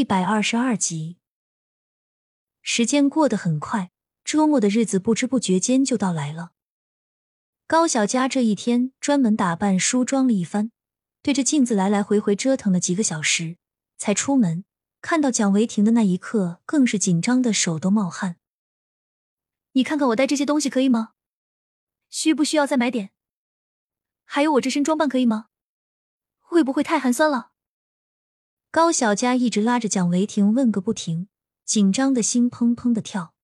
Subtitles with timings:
[0.00, 1.18] 一百二十二集，
[2.62, 3.90] 时间过得很快，
[4.24, 6.52] 周末的日子不知不觉间就到来了。
[7.66, 10.72] 高小佳这一天专门打扮梳妆了一番，
[11.20, 13.58] 对着镜子来来回回折腾了几个小时，
[13.98, 14.64] 才出门。
[15.02, 18.36] 看到蒋维婷的那一刻，更是紧张的手都冒汗。
[19.72, 21.12] 你看看我带这些东西可以吗？
[22.08, 23.10] 需不需要再买点？
[24.24, 25.48] 还有我这身装扮可以吗？
[26.38, 27.49] 会不会太寒酸了？
[28.72, 31.26] 高小佳一直拉着蒋维婷问个不停，
[31.64, 33.34] 紧张的心砰砰的跳。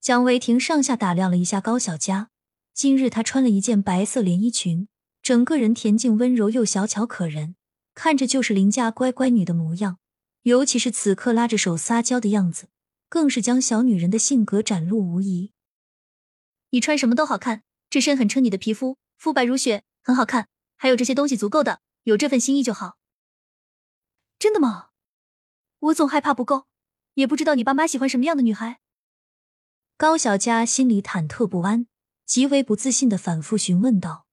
[0.00, 2.30] 蒋维婷上下打量了一下高小佳，
[2.72, 4.88] 今日她穿了一件白色连衣裙，
[5.22, 7.56] 整个人恬静温柔又小巧可人，
[7.94, 9.98] 看着就是邻家乖乖女的模样。
[10.44, 12.68] 尤其是此刻拉着手撒娇的样子，
[13.10, 15.52] 更是将小女人的性格展露无遗。
[16.70, 20.48] 你穿什么都好看，这身很衬你的皮肤，肤白如雪，很好看。
[20.76, 22.96] 还有这些东西足够的，有这份心意就好。
[24.44, 24.90] 真的吗？
[25.78, 26.66] 我总害怕不够，
[27.14, 28.78] 也不知道你爸妈喜欢什么样的女孩。
[29.96, 31.86] 高小佳心里忐忑不安，
[32.26, 34.26] 极为不自信的反复询问道：“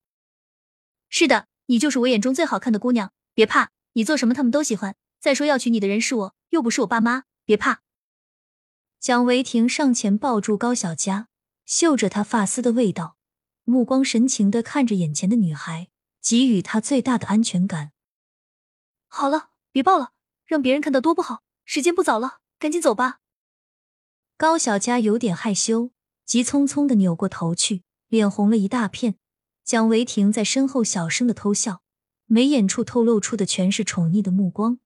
[1.08, 4.98] 是的，你就是我眼中最好看的姑娘，别怕，你做什么他们都喜欢。
[5.22, 7.81] 再说要娶你的人是我，又不是我爸妈，别怕。”
[9.00, 11.30] 蒋维婷上前抱住高小佳，
[11.66, 13.16] 嗅着她发丝的味道，
[13.64, 15.88] 目光深情的看着眼前的女孩，
[16.22, 17.94] 给予她最大的安全感。
[19.08, 19.50] 好了。
[19.72, 20.11] 别抱了，
[20.45, 21.44] 让别人看到多不好。
[21.66, 23.19] 时间不早了，赶紧走吧。
[24.38, 25.91] 高小佳有点害羞，
[26.25, 29.16] 急匆匆的扭过头去，脸红了一大片。
[29.63, 31.81] 蒋维婷在身后小声的偷笑，
[32.25, 34.80] 眉眼处透露出的全是宠溺的目光。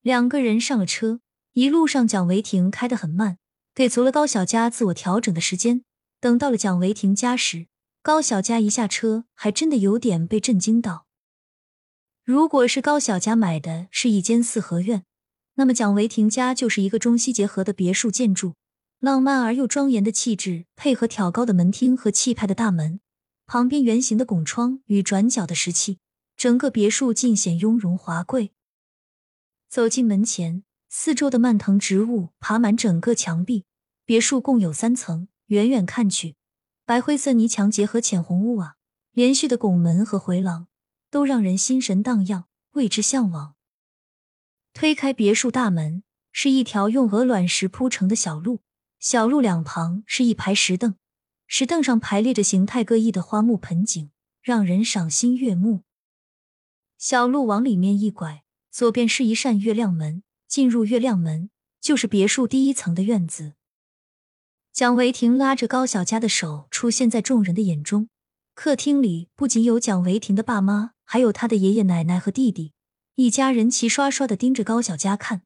[0.00, 1.20] 两个人上了车，
[1.52, 3.38] 一路上蒋维婷开得很慢，
[3.74, 5.84] 给足了高小佳自我调整的时间。
[6.20, 7.66] 等到了蒋维婷家时，
[8.02, 11.05] 高小佳一下车，还真的有点被震惊到。
[12.26, 15.04] 如果是高小佳买的是一间四合院，
[15.54, 18.54] 那么蒋维婷家就是一个中西结合的别墅建筑，
[18.98, 22.98] 浪漫而又庄严的气质，配合挑高的门厅和气派的大门，
[23.46, 26.00] 旁边圆形的拱窗与转角的石砌，
[26.36, 28.50] 整个别墅尽显雍容华贵。
[29.68, 33.66] 走进门前，四周的蔓藤植物爬满整个墙壁，
[34.04, 36.34] 别墅共有三层，远远看去，
[36.84, 38.74] 白灰色泥墙结合浅红屋瓦，
[39.12, 40.66] 连续的拱门和回廊。
[41.10, 43.54] 都让人心神荡漾，为之向往。
[44.72, 46.02] 推开别墅大门，
[46.32, 48.60] 是一条用鹅卵石铺成的小路，
[48.98, 50.96] 小路两旁是一排石凳，
[51.46, 54.10] 石凳上排列着形态各异的花木盆景，
[54.42, 55.82] 让人赏心悦目。
[56.98, 61.50] 小路往里面一拐，左边是一扇月亮门，进入月亮门
[61.80, 63.54] 就是别墅第一层的院子。
[64.72, 68.10] 蒋维婷拉着高小佳的手，出现在众人的眼中。
[68.56, 72.72] 客厅里不仅有蒋维婷的爸妈，还有他的爷爷奶奶和弟弟，
[73.14, 75.42] 一家人齐刷刷的盯着高小佳看，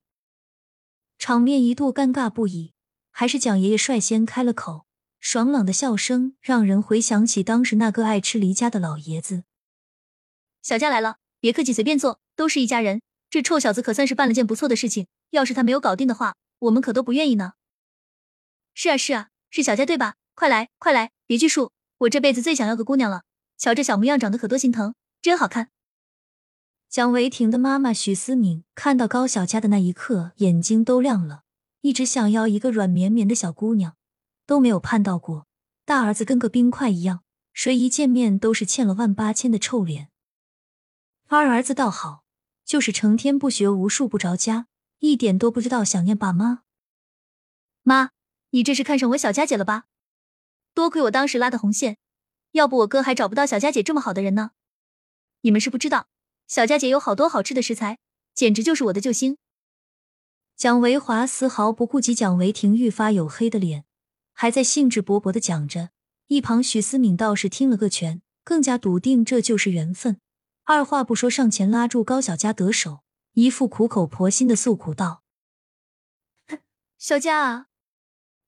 [1.19, 2.73] 场面一度尴尬不已。
[3.11, 4.87] 还是蒋爷爷率先开了口，
[5.19, 9.43] 爽朗的笑声让人回想起当时那个爱吃离家的老爷子。
[10.63, 13.03] 小佳来了，别客气，随便坐，都是一家人。
[13.29, 17.55] 这臭小子可算是办了件不错的事情，要是他没有搞定的话，我们可都不愿意呢。
[18.73, 20.15] 是啊是啊，是小佳对吧？
[20.37, 21.73] 快来快来，别拘束。
[22.01, 23.25] 我这辈子最想要个姑娘了，
[23.59, 25.69] 瞧这小模样，长得可多心疼，真好看。
[26.89, 31.43] 蒋维婷的妈妈许思敏看到高小佳的那一刻，眼睛都亮了。
[31.83, 33.97] 一直想要一个软绵绵的小姑娘，
[34.47, 35.47] 都没有盼到过。
[35.85, 37.23] 大儿子跟个冰块一样，
[37.53, 40.09] 谁一见面都是欠了万八千的臭脸。
[41.29, 42.25] 二儿子倒好，
[42.65, 44.69] 就是成天不学无术，不着家，
[45.01, 46.63] 一点都不知道想念爸妈。
[47.83, 48.11] 妈，
[48.51, 49.85] 你这是看上我小佳姐了吧？
[50.75, 51.99] 多亏我当时拉的红线，
[52.53, 54.53] 要不我哥还找不到小佳姐这么好的人呢。
[55.43, 56.09] 你们是不知道，
[56.47, 57.99] 小佳姐有好多好吃的食材，
[58.35, 59.37] 简直就是我的救星。
[60.57, 63.85] 蒋维华丝毫不顾及蒋维婷愈发黝黑的脸，
[64.33, 65.91] 还在兴致勃勃的讲着。
[66.27, 70.21] 一旁许思敏倒是听了个全，更加笃定这就是缘分，
[70.65, 73.03] 二话不说上前拉住高小佳得手，
[73.33, 75.23] 一副苦口婆心的诉苦道
[76.99, 77.67] ：“小佳啊，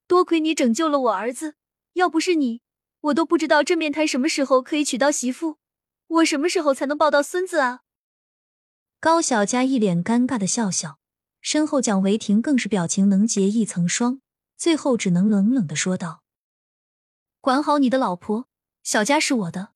[0.06, 1.54] 多亏你拯救了我儿子。”
[1.94, 2.62] 要不是你，
[3.00, 5.58] 我都不知道这面胎什么时候可以娶到媳妇，
[6.06, 7.80] 我什么时候才能抱到孙子啊？
[9.00, 10.98] 高小佳一脸尴尬的笑笑，
[11.40, 14.20] 身后蒋维婷更是表情能结一层霜，
[14.56, 16.22] 最后只能冷冷的说道
[17.42, 18.48] ：“管好你的老婆，
[18.82, 19.72] 小佳是我的。”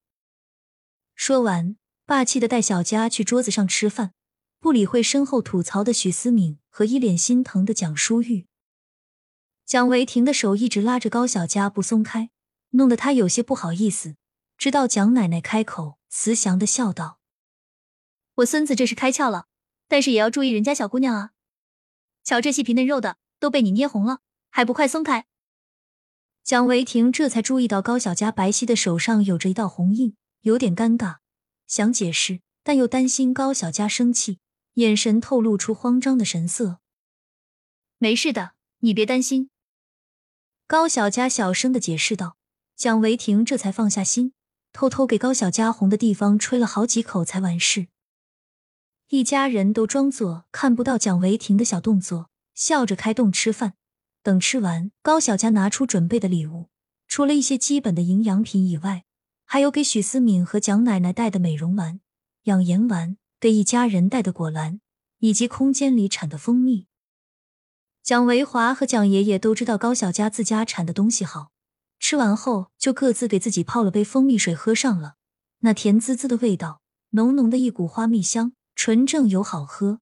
[1.14, 4.12] 说完，霸气的带小佳去桌子上吃饭，
[4.60, 8.46] 不理会身后吐槽的许思敏和一脸心疼的蒋淑玉。
[9.66, 12.30] 蒋维婷的手一直拉着高小佳不松开，
[12.70, 14.14] 弄得她有些不好意思。
[14.56, 17.18] 直到蒋奶奶开口，慈祥的笑道
[18.36, 19.48] ：“我孙子这是开窍了，
[19.88, 21.32] 但是也要注意人家小姑娘啊，
[22.22, 24.20] 瞧这细皮嫩肉的，都被你捏红了，
[24.50, 25.26] 还不快松开！
[26.44, 31.16] 蒋维婷这才注意到高小佳白皙的手上有着一道红印，有点尴尬，
[31.66, 34.38] 想解释，但又担心高小佳生气，
[34.74, 36.78] 眼神透露出慌张的神色。
[37.98, 39.50] 没事的，你别担心。
[40.68, 42.36] 高小佳小声的解释道。
[42.74, 44.32] 蒋维婷这才放下心，
[44.72, 47.86] 偷偷给高小佳红的地方吹了好几口，才完事。
[49.10, 53.74] 一家人都装作看不到蒋维婷的小动作，笑着开动吃饭。
[54.24, 56.68] 等吃完，高小佳拿出准备的礼物，
[57.06, 59.04] 除了一些基本的营养品以外，
[59.44, 62.00] 还有给许思敏和蒋奶奶带的美容丸、
[62.44, 64.80] 养颜丸，给一家人带的果篮，
[65.20, 66.88] 以及空间里产的蜂蜜。
[68.06, 71.50] 蒋维华和蒋爷爷都知道高小佳自家产的东西好。
[71.98, 75.16] 吃完后，就各自给自己泡了杯蜂蜜水喝上了。
[75.62, 79.98] 那甜滋滋的味道，浓浓的一股花蜜香，纯正又好喝。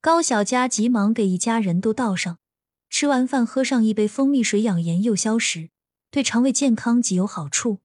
[0.00, 2.38] 高小佳急忙给一家人都倒上。
[2.88, 5.70] 吃完饭，喝上一杯蜂蜜水，养颜又消食，
[6.10, 7.78] 对肠胃健康极有好处。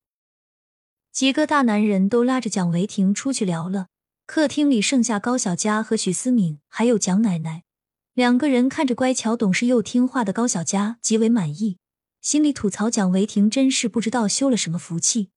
[1.12, 3.90] 几个大男人都拉着蒋维婷出去聊了。
[4.26, 7.66] 客厅里剩下高小佳和许思敏，还有蒋奶奶
[8.16, 11.80] 两个人，看着乖巧懂事又听话的高小佳，极为满意。
[12.22, 15.32] 心里吐槽蒋维婷真是不知道修了什么福气。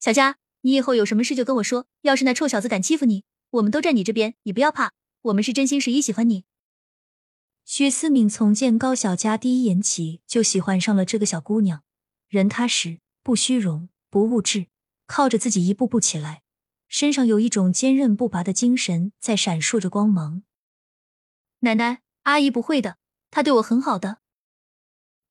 [0.00, 1.86] 小佳，你以后有什么事就跟我说。
[2.00, 4.92] 要是那臭小子敢欺负你，我们都站你这边，你不要怕。
[5.20, 6.44] 我们是真心实意喜欢你。
[7.66, 11.82] 许思敏从见高小佳第一眼起就喜欢上了这个小姑娘，
[12.30, 14.68] 人踏实，不虚荣，不物质，
[15.06, 16.40] 靠着自己一步步起来，
[16.88, 20.44] 身上有一种坚韧不拔的精神在闪烁着光芒。
[21.60, 22.98] 奶奶，阿姨不会的，
[23.32, 24.18] 她对我很好的。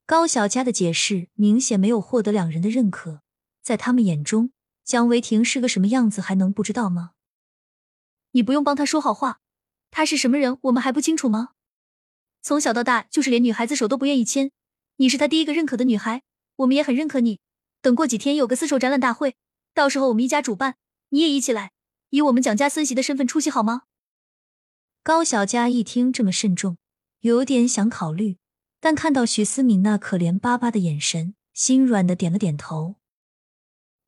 [0.06, 3.22] 高小佳的解释明显没有获得两人的认可，
[3.62, 4.52] 在他们眼中，
[4.84, 7.12] 蒋维婷是个什么样子还能不知道吗？
[8.32, 9.40] 你不用帮他说好话，
[9.90, 11.52] 他是什么人我们还不清楚吗？
[12.42, 14.52] 从小到大就是连女孩子手都不愿意牵，
[14.98, 16.24] 你是他第一个认可的女孩，
[16.58, 17.40] 我们也很认可你。
[17.82, 19.38] 等过几天有个丝绸展览大会，
[19.74, 20.76] 到时候我们一家主办，
[21.10, 21.72] 你也一起来，
[22.10, 23.84] 以我们蒋家孙媳的身份出席好吗？
[25.08, 26.76] 高小佳一听这么慎重，
[27.22, 28.40] 有点想考虑。
[28.82, 32.96] 但看到许思敏那可怜巴巴的眼神，心软的点了点头。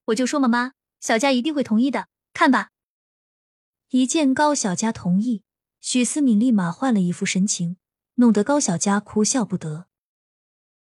[0.08, 2.10] 我就说嘛，妈，小佳一定会同意的。
[2.34, 2.72] 看吧，
[3.92, 5.44] 一见高小佳同意，
[5.80, 7.78] 许思敏立马换了一副神情，
[8.16, 9.88] 弄得高小佳哭笑不得。